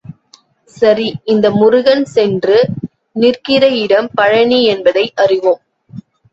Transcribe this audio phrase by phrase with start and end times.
[0.77, 2.57] சரி இந்த முருகன் சென்று
[3.15, 5.63] நிற்கிற இடம் பழநி என்பதை அறிவோம்.